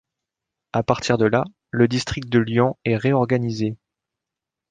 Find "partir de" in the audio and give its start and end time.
0.81-1.25